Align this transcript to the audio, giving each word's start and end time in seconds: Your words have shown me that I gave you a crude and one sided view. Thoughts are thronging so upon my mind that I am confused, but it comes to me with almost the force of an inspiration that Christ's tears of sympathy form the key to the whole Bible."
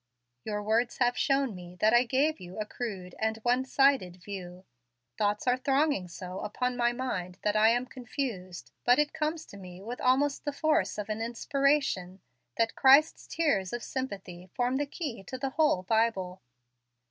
Your 0.43 0.63
words 0.63 0.97
have 0.97 1.15
shown 1.15 1.53
me 1.53 1.75
that 1.75 1.93
I 1.93 2.05
gave 2.05 2.39
you 2.39 2.57
a 2.57 2.65
crude 2.65 3.13
and 3.19 3.37
one 3.43 3.63
sided 3.63 4.17
view. 4.17 4.65
Thoughts 5.15 5.45
are 5.45 5.57
thronging 5.57 6.07
so 6.07 6.39
upon 6.39 6.75
my 6.75 6.91
mind 6.91 7.37
that 7.43 7.55
I 7.55 7.69
am 7.69 7.85
confused, 7.85 8.71
but 8.83 8.97
it 8.97 9.13
comes 9.13 9.45
to 9.45 9.57
me 9.57 9.79
with 9.79 10.01
almost 10.01 10.43
the 10.43 10.53
force 10.53 10.97
of 10.97 11.07
an 11.09 11.21
inspiration 11.21 12.19
that 12.57 12.73
Christ's 12.73 13.27
tears 13.27 13.73
of 13.73 13.83
sympathy 13.83 14.47
form 14.55 14.77
the 14.77 14.87
key 14.87 15.21
to 15.25 15.37
the 15.37 15.51
whole 15.51 15.83
Bible." 15.83 16.41